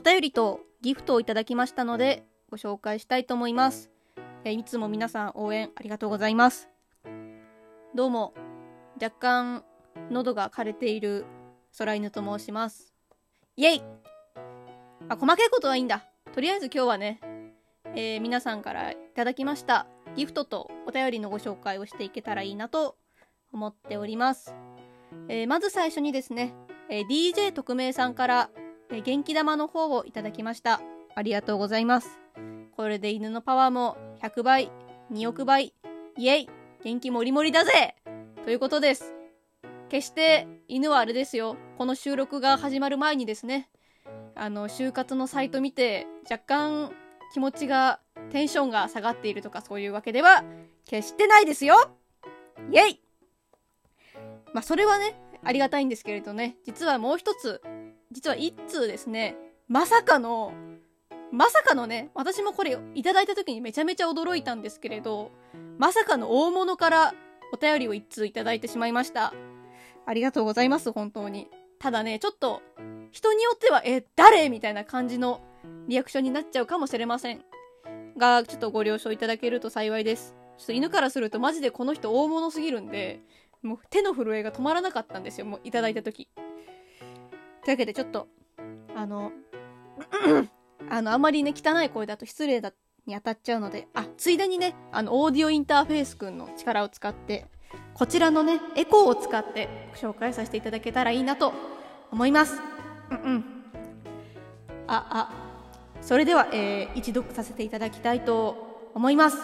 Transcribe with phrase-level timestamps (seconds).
[0.00, 3.90] お便りとギフトをいただきましたので、ご紹介したいと思います。
[4.44, 6.70] えいつも皆さん応援ありがとうございます。
[7.94, 8.32] どうも、
[8.94, 9.64] 若干
[10.10, 11.26] 喉が枯れている
[11.76, 12.94] 空犬と申します。
[13.56, 13.82] イェイ
[15.10, 16.06] あ、細かいことはいいんだ。
[16.32, 17.20] とりあえず今日はね、
[17.94, 19.86] えー、皆さんからいただきました
[20.16, 22.96] ギフトとお便りのご紹介をしていけたらいいなと
[23.52, 24.54] 思っております。
[25.28, 26.54] えー、まず最初にですね、
[26.88, 28.50] えー、DJ 特命さんから、
[28.92, 30.80] え、元気玉の方をいただきました。
[31.14, 32.20] ありがとうございます。
[32.76, 34.72] これで犬のパワーも100倍、
[35.12, 35.74] 2億倍、
[36.16, 36.48] イエイ
[36.82, 37.94] 元気もりもりだぜ
[38.44, 39.14] ということです。
[39.88, 41.56] 決して犬はあれですよ。
[41.78, 43.68] この収録が始まる前にですね、
[44.34, 46.92] あの、就活のサイト見て若干
[47.32, 48.00] 気持ちが、
[48.30, 50.44] テンションが下がっているとかそういうわけでは
[50.86, 51.90] 決してないですよ
[52.70, 53.00] イェイ
[54.52, 57.62] まあ、それはね、ありがたいんですけれどね、実はもう一つ、
[58.12, 59.36] 実は一通ですね、
[59.68, 60.52] まさかの、
[61.32, 65.30] まさかのね、私もこれいただいた時にめちゃめちゃ驚いたんですけれど、
[65.78, 67.14] まさかの大物から
[67.52, 69.32] お便りを一通いただいてしまいました。
[70.06, 71.48] ありがとうございます、本当に。
[71.78, 72.62] ただね、ちょっと、
[73.12, 74.48] 人によっては、え、誰？
[74.48, 75.40] みたいな感じの
[75.88, 77.44] リアクションになっちゃうかもしれません。
[78.16, 80.34] が、ちょっとご了承いただけると幸いです。
[80.58, 83.20] ちょっと犬からするとマジでこの人大物すぎるんで、
[83.62, 86.28] もう手の震えが止まらなかったんですよ、もういただいた時。
[87.64, 88.28] というわけでちょっと、
[88.94, 89.32] あの、
[90.88, 92.72] あの、あまりね、汚い声だと失礼だ、
[93.06, 97.46] に当たっちゃうので、あ、ついでにね、あの、オーディオインターフェースくんの力を使って、
[97.94, 101.52] こちらのね、エコーを使って紹介させていただけたらいいなと
[102.10, 102.60] 思います。
[103.10, 103.44] うんうん。
[104.86, 105.50] あ、あ、
[106.00, 109.38] それでは、えー、一読させていただきたいと思います。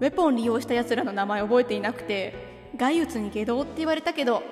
[0.00, 2.34] ウェポン利用した奴らの名前覚えていなくて、
[2.76, 4.42] 外鬱に下道って言われたけど、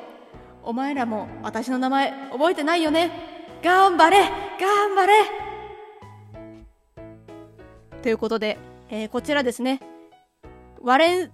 [0.64, 3.11] お前らも私の名前覚えてないよね？
[3.62, 4.28] 頑張れ
[4.61, 5.12] 頑張れ
[8.02, 8.58] ということで、
[8.90, 9.80] えー、こちらですね。
[10.80, 11.30] ワレン、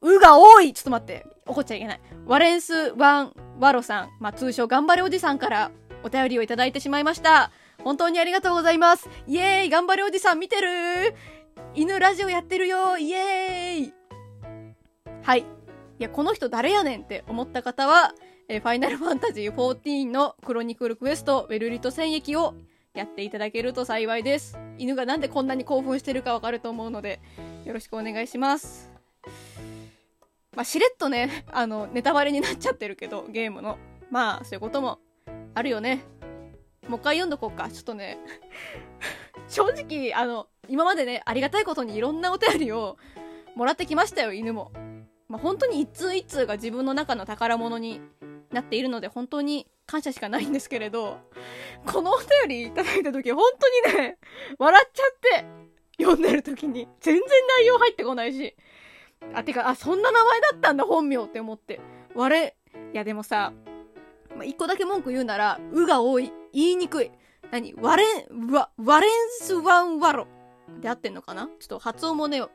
[0.00, 1.26] うが多いちょっと待って。
[1.46, 2.00] 怒っちゃいけない。
[2.26, 5.72] ワレンス・ワン・ワロさん、まあ、通称頑張れおじさんから
[6.04, 7.50] お便りをいただいてしまいました。
[7.82, 9.08] 本当にありがとうございます。
[9.26, 11.14] イエーイ頑張れおじさん見てる
[11.74, 13.94] 犬ラジオやってるよイエーイ
[15.22, 15.40] はい。
[15.40, 15.44] い
[15.98, 18.14] や、この人誰やねんって思った方は、
[18.52, 22.54] えー、ファイナルファンタジー14のクロニクルクエスト、ウェルリト戦役を
[22.94, 24.58] やっていただけると幸いです。
[24.76, 27.20] 犬がなんでこんなに興奮してるかわかると思うので、
[27.64, 28.90] よろしくお願いします。
[30.56, 33.78] まあ、しれっとね、あの、ネタバレになっちゃってるけど、ゲームの。
[34.10, 34.98] まあ、そういうことも
[35.54, 36.02] あるよね。
[36.88, 37.70] もう一回読んどこうか。
[37.70, 38.18] ちょっとね、
[39.46, 42.98] 正直、あの、今までね、ありがたいことにいろんなお便りを
[43.54, 44.72] もらってきましたよ、犬も。
[45.28, 48.00] まあ、本当に一通一通が自分の中の宝物に
[48.50, 51.18] なっているので、本当に感謝しかないんですけれど、
[51.86, 53.44] このお便りいただいた時、本
[53.84, 54.18] 当にね、
[54.58, 55.44] 笑っちゃって、
[56.00, 56.88] 読んでる時に。
[57.00, 57.22] 全然
[57.58, 58.56] 内容入ってこないし。
[59.34, 61.80] あ、てか、あ、そんな名前だったんだ、本名って思って。
[62.14, 62.46] 我、
[62.92, 63.52] いやでもさ、
[64.36, 66.32] ま、一個だけ文句言うなら、うが多い。
[66.52, 67.10] 言いにくい。
[67.50, 69.10] 何ワレン、ワ、ワレン
[69.40, 70.26] スワンワロ。
[70.80, 71.48] で合ってんのかな？
[71.58, 72.50] ちょっと発音もね、ちょっ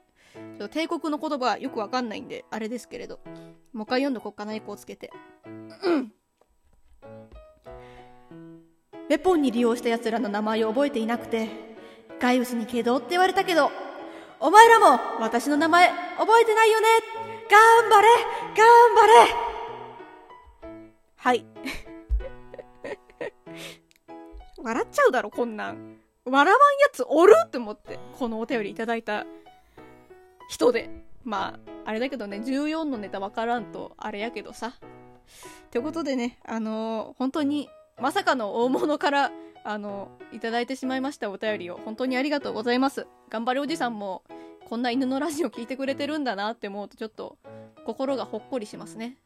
[0.57, 3.19] と帝国の言葉よくわかんないんで、あれですけれど。
[3.75, 5.11] もう一回読んどこっかな、エコーつけて。
[5.45, 6.13] うん。
[9.09, 11.49] ウェポンに利用した奴らの名前を覚えていなくて、
[12.21, 13.69] ガイウスにけどって言われたけど、
[14.39, 16.87] お前らも私の名前覚えてないよね
[17.49, 18.07] 頑張れ
[18.55, 18.65] 頑
[18.95, 19.35] 張れ
[21.17, 21.45] はい。
[24.63, 25.99] 笑っちゃうだろ、こんなん。
[26.23, 26.55] 笑わんや
[26.93, 29.25] つおるって思って、このお便りいただいた
[30.47, 30.89] 人で。
[31.25, 34.73] まあ、あれだけどね、14のネタわからんと、あれやけどさ。
[35.71, 37.69] ということでね、あのー、本当に、
[38.01, 39.31] まさかの大物から、
[39.63, 43.07] あのー、いただいてしまいましたお便りを、本当にありがとうございます。
[43.29, 44.23] 頑張れおじさんも、
[44.67, 47.37] こんな犬のラジオ聞いてくれてるんだなって思うと、ちょっと、
[47.85, 49.17] 心がほっこりしますね。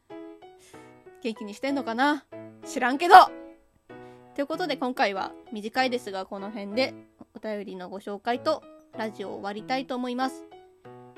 [1.22, 2.24] 元気にしてんのかな？
[2.66, 3.14] 知らんけど
[4.34, 6.94] ということで今回は短いですがこの辺で
[7.34, 8.62] お便りのご紹介と
[8.96, 10.44] ラジオを終わりたいと思います。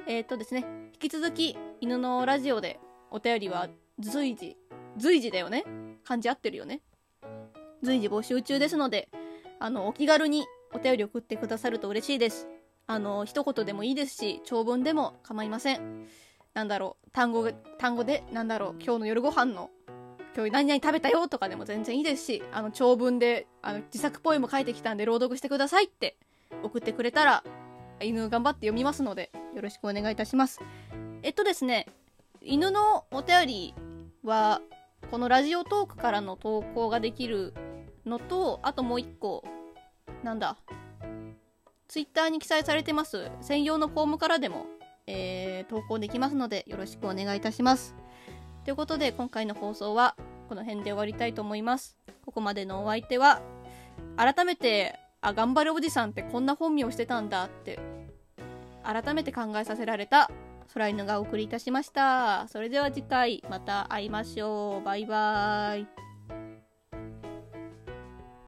[0.06, 0.64] えっ、ー、とですね、
[1.02, 2.78] き続き犬のラジオで
[3.10, 3.68] お便りは
[3.98, 4.56] 随時、
[4.96, 5.64] 随時だよね
[6.04, 6.80] 漢字合ってるよね
[7.82, 9.08] 随時募集中ですので、
[9.58, 12.46] あの、お気軽にお便り送ってくださると嬉しいです。
[12.86, 16.06] あの、一言でもいいですし、長文でも構いません。
[16.54, 19.70] なんだろう、単語、単語で、なんだろう、今日の夜ご飯の
[20.36, 26.16] 今日何々食べたよとかでも全然いいですし、あの、長文で、あの、自作ポエム書いてきたんで朗読してくださいって
[26.62, 27.42] 送ってくれたら、
[28.02, 30.60] 犬頑張って読みますので、よろしくお願いいたします。
[31.22, 31.86] えっとですね、
[32.40, 33.74] 犬のお便り
[34.24, 34.60] は、
[35.10, 37.52] このラジオトークからの投稿ができる
[38.06, 39.44] のとあともう一個
[40.22, 40.56] なんだ
[41.88, 44.66] ツイッターに記載されてます専用のフォームからでも、
[45.06, 47.94] えー、投稿できますのでよろしくお願いいたします
[48.64, 50.16] ということで今回の放送は
[50.48, 53.42] この辺で終わりたいと思いますここまでのお相手は
[54.16, 57.78] 改めてあ頑張るおじさんってこんな本名をしてたんだって。
[58.84, 60.30] 改めて考えさせられた。
[60.74, 62.48] 空犬がお送りいたしました。
[62.48, 64.84] それでは次回また会いましょう。
[64.84, 65.86] バイバーイ。